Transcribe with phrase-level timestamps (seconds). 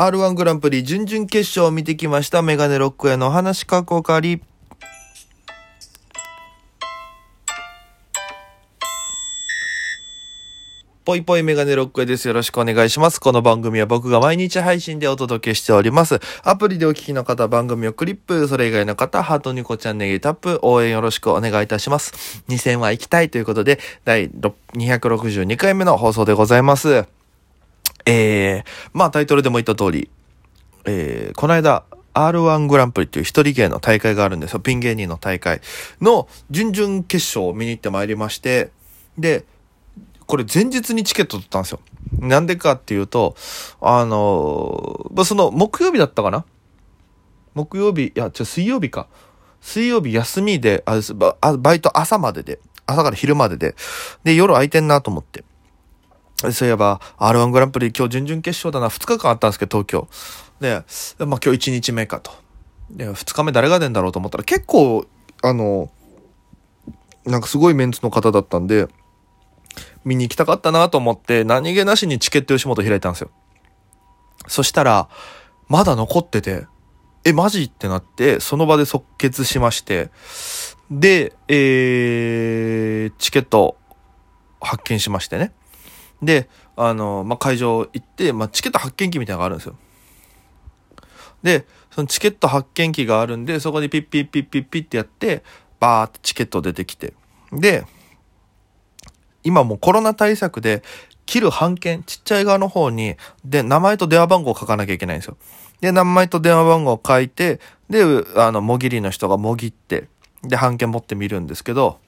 [0.00, 4.40] R1 グランプリ準々決勝を見てきましたメガネロックへの話かこかり。
[11.04, 12.26] ぽいぽいメガネロックへです。
[12.28, 13.20] よろしくお願いします。
[13.20, 16.18] この番組は僕が毎日配信でお届けしております。
[16.44, 22.42] アプリでお聞きの方、番組をクリップ、それ以外の方、ハートニコチャンネルタップ、応援よろしくお願いいたします。
[22.48, 27.19] 2000は行きたいということで、第262回目の放送でございます。
[28.06, 30.10] えー、まあタイトルでも言った通り、
[30.84, 31.84] えー、この間、
[32.14, 34.60] R1 グランプリっていう一人芸の大会があるんですよ。
[34.60, 35.60] ピン芸人の大会
[36.00, 38.72] の準々決勝を見に行ってまいりまして、
[39.16, 39.44] で、
[40.26, 41.80] これ前日にチケット取ったんですよ。
[42.18, 43.36] なんでかっていうと、
[43.80, 46.44] あのーまその木曜日だったかな？
[47.54, 49.06] 木曜日、いや、違う、水曜日か。
[49.60, 50.98] 水曜日休みで、あ
[51.58, 53.74] バイト朝までで、朝から昼までで、
[54.24, 55.44] で、夜空いてんなと思って。
[56.52, 60.08] そういえば、R1 グランプリ今日準々決勝だな、2日間あったんですけど、東京。
[60.60, 60.82] で、
[61.18, 62.32] まあ今日1日目かと。
[62.90, 65.06] で、2日目誰が出んだろうと思ったら、結構、
[65.42, 65.90] あの、
[67.26, 68.88] なんかすごいメンツの方だったんで、
[70.04, 73.30] 見に行きたかったなと思って、何気なしにチケット吉本開いたんですよ。
[74.48, 75.08] そしたら、
[75.68, 76.66] まだ残ってて、
[77.24, 80.10] え、マジってなって、その場で即決しまして、
[80.90, 83.76] で、えー、チケット
[84.60, 85.52] 発見しましてね。
[86.22, 89.76] で、あの、まあ、会場行って、まあ、チケット発見機みたいなのがあるんですよ。
[91.42, 95.42] で、そのチケット発見機があるんで、そこでピッピッピッピッピッってやって、
[95.78, 97.14] バーってチケット出てきて。
[97.52, 97.84] で、
[99.42, 100.82] 今もうコロナ対策で、
[101.30, 105.36] 切る半券、ちっちゃい側の方に、で、名前と電話番号を書かなきゃいけないんですよ。
[105.80, 108.02] で、名前と電話番号を書いて、で、
[108.34, 110.08] あの、もぎりの人がもぎって、
[110.42, 111.98] で、半券持ってみるんですけど、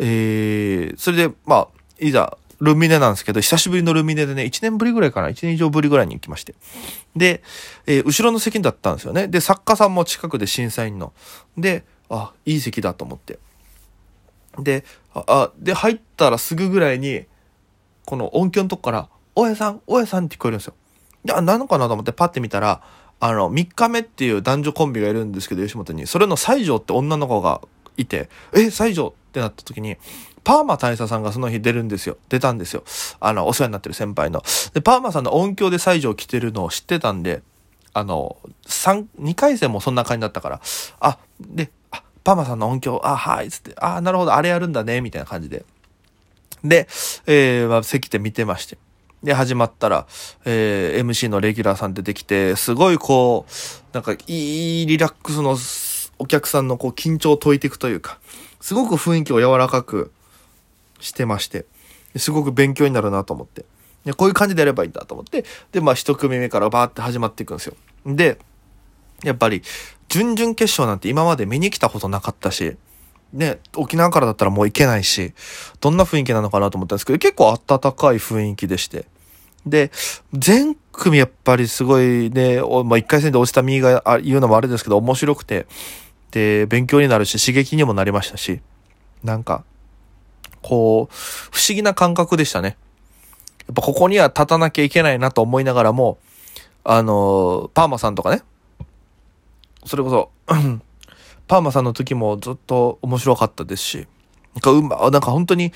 [0.00, 1.68] えー、それで、まあ、
[2.00, 6.54] いざ、ルミネなんですけど、久しぶりのルミネでね、1年ぶりぐらいかな ?1 年以上ぶりぐらいに行きまして。
[7.16, 7.42] で、
[7.86, 9.26] えー後ろの席だったんですよね。
[9.26, 11.12] で、作家さんも近くで審査員の。
[11.58, 13.40] で、あ、いい席だと思って。
[14.60, 17.24] で、あ、で、入ったらすぐぐらいに、
[18.04, 20.74] この音響のとこから、大家さん、大家さんって聞こえるんですよ。
[21.26, 22.82] いや、何のかなと思ってパッて見たら、
[23.18, 26.06] あの、3日目っていう男女コンビがいるんですけど、吉本に。
[26.06, 27.60] それの西条って女の子が
[27.96, 29.96] いて、え、西条ってなった時に、
[30.44, 32.18] パーマ大佐さんがその日出るんですよ。
[32.28, 32.84] 出たんですよ。
[33.18, 34.42] あの、お世話になってる先輩の。
[34.74, 37.42] で、パーマさんの音響で西条来てるのを知ってたんで、
[37.94, 40.60] あの、三2回戦もそんな感じだったから、
[41.00, 45.64] あ、で、あ、パーマさんの音響、あ、はい、つって、あ、なるほど、あれやるんだね、みたいな感じで。
[46.62, 46.88] で、
[47.26, 48.76] えー、まあ、席で見てまして。
[49.22, 50.06] で、始まったら、
[50.44, 55.56] えー、MC のレギュラーさん出てきて、すごいこう、なんか、いいリラックスの
[56.18, 58.18] お客さんのこう、緊張を解いていくというか、
[58.62, 60.12] すごく雰囲気を柔らかく
[61.00, 61.66] してまして、
[62.16, 63.66] すごく勉強になるなと思って。
[64.04, 67.74] で、こういう感じでやればいいんだと思って、で、まあ、一組目からバーって始まっていくんですよ。
[68.06, 68.38] で、
[69.22, 69.62] やっぱり、
[70.08, 72.76] 準々決勝なんて今まで見に来たことなかったし、
[73.32, 75.32] ね、沖縄からだったらもう行けないし、
[75.80, 79.06] どんな雰囲気なのかなと思ったんですけど、結構温かい雰囲気でして。
[79.66, 79.90] で、
[80.32, 85.66] 全組やっぱりすごいね、まあ、一回戦で落ちた身が言うのもあれですけど、面白くて、
[86.32, 88.60] で、勉強になるし、刺激にもなりましたし、
[89.22, 89.64] なんか、
[90.62, 92.76] こう、不思議な感覚でしたね。
[93.68, 96.18] やっぱここには立たなきゃいけないなと思いながらも、
[96.84, 98.42] あの、パーマさんとかね、
[99.84, 100.30] それこそ、
[101.46, 104.08] パーマさんの時もずっと面白かったですし、
[104.54, 105.72] なんかうま、なんか本当に、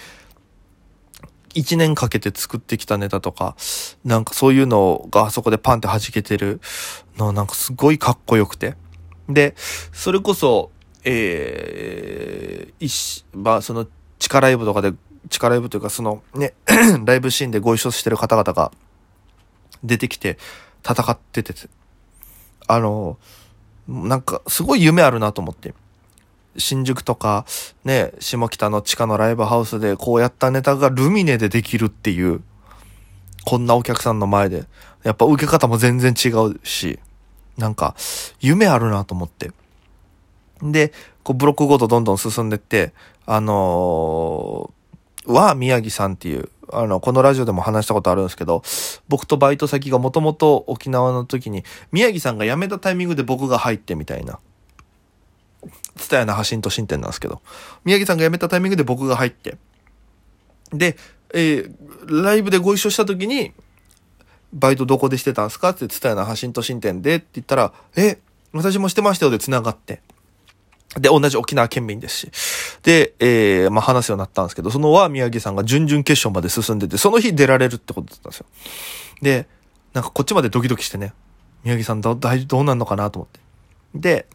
[1.55, 3.57] 一年かけて作ってきたネタとか、
[4.05, 6.61] なんかそういうのがあそこでパンって弾けてる
[7.17, 8.75] の、なんかすごいかっこよくて。
[9.29, 9.55] で、
[9.93, 10.71] それこそ、
[11.05, 13.87] えー、一、まあその
[14.19, 14.93] 地下ライブとかで、
[15.29, 16.55] 地下ライブというかそのね、
[17.05, 18.73] ライブシーンでご一緒してる方々が
[19.83, 20.39] 出てきて
[20.89, 21.55] 戦ってて、
[22.67, 23.19] あの、
[23.89, 25.75] なんかすごい夢あるなと思って。
[26.59, 27.45] 新宿とか、
[27.85, 32.41] ね、下北の地下のライブハウスでこうやったネタがルミネでできるっていう、
[33.45, 34.65] こんなお客さんの前で。
[35.05, 36.99] やっぱ受け方も全然違うし、
[37.57, 37.95] なんか、
[38.41, 39.53] 夢あるなと思って。
[40.63, 40.93] で、
[41.23, 42.93] こうブロックごとどんどん進んでって、
[43.27, 48.63] あのー、は宮城さんっていう、あの、このラジオでも話したことあるんですけど、
[49.09, 54.39] 僕とバイト先がもともと沖縄の時に、宮城さんが辞めたタイミングで僕が入ってみたいな。
[55.97, 57.41] ツタヤの発信と進展なんですけど、
[57.85, 59.57] 宮城さんが辞めたタイミングで僕が入って、
[60.73, 60.97] で、
[61.35, 61.75] えー
[62.09, 63.53] ライブでご一緒した時に、
[64.53, 65.71] バイトどこでしてたんすか？
[65.71, 68.19] って、ツタヤの発信と進展でって言ったら、え、
[68.53, 70.01] 私もしてましたよで繋がって。
[70.95, 72.31] で、同じ沖縄県民ですし。
[72.83, 78.47] で、えー、まあ話すようになったんですけど、そのは宮城さんが準々決勝まで進んでて、その日出られるってことだったんですよ。
[79.21, 79.47] で、
[79.93, 81.13] なんかこっちまでドキドキしてね。
[81.65, 83.11] 宮城さんど、大どうなんのかな？
[83.11, 83.41] と思って。
[83.95, 84.27] で、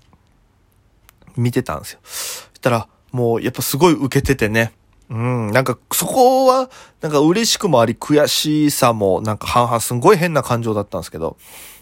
[1.35, 1.99] 見てたんですよ。
[2.03, 2.09] そ
[2.55, 4.73] したら、もうやっぱすごい受けててね。
[5.11, 6.69] うん、なんかそこは、
[7.01, 11.37] なんか嬉しくもあり、悔しさもなんか半々すんごい変な感情だったんですけど。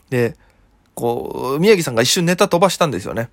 [0.10, 0.36] で、
[0.96, 3.30] こう、宮城さんが一瞬ネタ飛ばしたんですよね。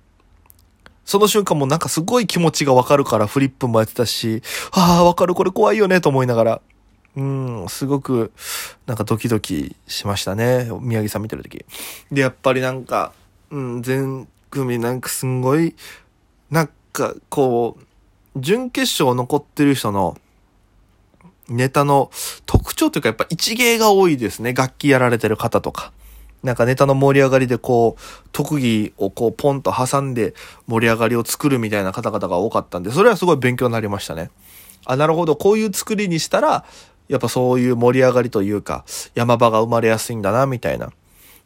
[1.03, 6.61] その瞬間もなんかすごい気持ちがわかるからフリップもやってたし、ああ、わかる、これ怖いよね、と思いながら。
[7.15, 8.31] うん、すごく、
[8.85, 10.69] なんかドキドキしましたね。
[10.79, 11.65] 宮城さん見てるとき。
[12.11, 13.13] で、やっぱりなんか、
[13.49, 15.75] うん、全組なんかすんごい、
[16.51, 17.86] なんかこう、
[18.39, 20.17] 準決勝残ってる人の
[21.49, 22.11] ネタの
[22.45, 24.53] 特徴というかやっぱ一芸が多いですね。
[24.53, 25.91] 楽器やられてる方とか。
[26.43, 30.35] なんかネタの盛り上がりでこう、特技をこうポンと挟んで
[30.67, 34.29] 盛り上がりを作るみたいな方々が多かったんで、それはすごい勉強になりましたね。
[34.85, 35.35] あ、なるほど。
[35.35, 36.65] こういう作りにしたら、
[37.07, 38.85] やっぱそういう盛り上がりというか、
[39.15, 40.91] 山場が生まれやすいんだな、みたいな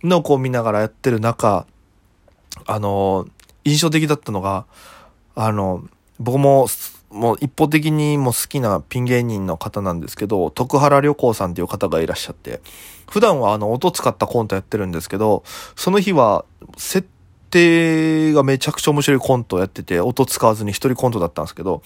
[0.03, 1.65] のをこう見ながらやってる中、
[2.65, 3.27] あの、
[3.63, 4.65] 印象的だったのが、
[5.35, 5.83] あの、
[6.21, 6.67] 僕も、
[7.09, 12.61] もう一方的にも好きなピン芸人の方なんですけど、徳原旅行さんっていう方がいらっしゃって、
[13.09, 15.43] 普段はあの音使ったコントやってるんですけど、
[15.75, 16.45] その日は
[16.77, 17.07] 設
[17.49, 21.81] 定がめちゃくちゃ面白いコントをやってて、音使わずに一人コントだったんですけど、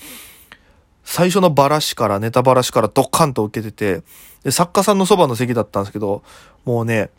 [1.04, 4.04] 最初のバラシから、ネタバラシからドッカンと受けてて、
[4.44, 6.24] で、作家さんのそばの席だったんですけど、
[6.66, 7.10] もうね、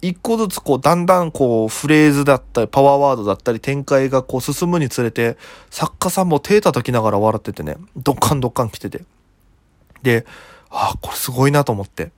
[0.00, 5.36] 一個ずつこう、だんだんこう、フレーズだったり、パワーワードだったり、展開がこう、進むにつれて、
[5.70, 9.02] 作家さんも手叩きながら笑っててね、ドッカンドッカン来てて。
[10.02, 10.24] で、
[10.70, 12.12] ああ、これすごいなと思って。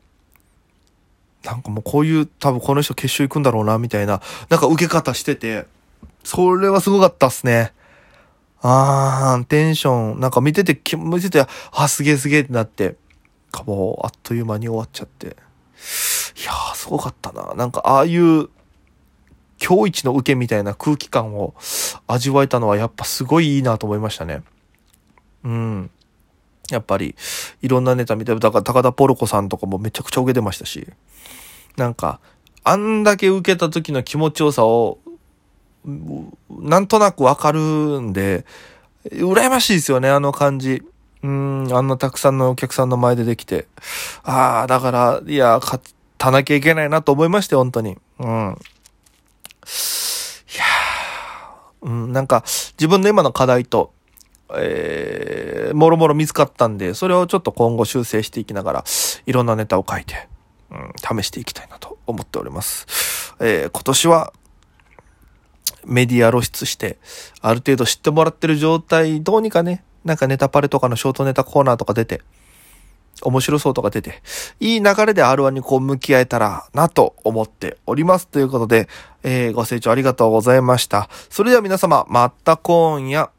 [1.43, 5.67] なんかもうこういう、多分この人決勝行くんだろうな、みたいな、なんか受け方してて、
[6.23, 7.73] それはすごかったっすね。
[8.61, 12.97] あー、テンション、なんか見てて、見てて、あ、すげえすげえってなって、
[13.51, 15.37] かもう、あっという間に終わっちゃって。
[16.81, 17.53] すごかったな。
[17.55, 18.49] なんか、ああいう、
[19.63, 21.53] 今日一の受けみたいな空気感を
[22.07, 24.43] 味わえたのはやっぱすごいいいなと思いましたね。
[25.45, 25.91] うん。
[26.71, 27.15] やっぱり、
[27.61, 30.87] いろんなネタ見て、だから高田ポルコさんとかもめちゃくちゃ受けてましたし、
[31.77, 32.19] なんか、
[32.65, 34.99] あんだけ受けた時の気持ちよさを、
[36.49, 37.61] なんとなくわかる
[38.01, 38.47] んで、
[39.11, 40.83] 羨ましいですよね、あの感じ。
[41.23, 43.67] うん、あんなたくさんのお客さんの前でできて。
[44.23, 45.83] ああ、だから、いや、勝
[46.21, 47.97] たなきゃいけないなと思いまして、本当に。
[48.19, 48.27] うん。
[48.27, 48.29] い
[50.59, 50.65] や
[51.81, 52.45] うん、なんか、
[52.79, 53.95] 自分の今の課題と、
[54.55, 58.85] えー、もろもろ見つかったんで、それをちょっと今後修正していきながら、
[59.25, 60.29] いろんなネタを書いて、
[60.71, 63.35] うん、試していきたいなと思っております。
[63.41, 64.35] えー、今年は、
[65.87, 66.99] メディア露出して、
[67.41, 72.21] ある程度知ってもらってる状態、どうにかね、なんかネタパレとかのショートネタコーナーとか出て、
[73.23, 74.23] 面白そうとか出て、
[74.61, 78.29] いい流れで R1 にこう向き合えたらなと思っております。
[78.29, 78.89] ということで、
[79.23, 81.09] えー、ご清聴ありがとうございました。
[81.29, 83.31] それでは皆様、また今夜。